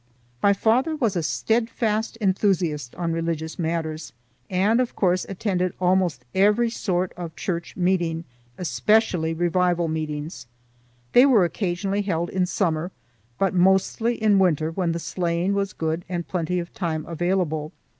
[0.41, 4.13] My father was a steadfast enthusiast on religious matters,
[4.49, 8.23] and, of course, attended almost every sort of church meeting,
[8.57, 10.47] especially revival meetings.
[11.13, 12.89] They were occasionally held in summer,
[13.37, 17.71] but mostly in winter when the sleighing was good and plenty of time available.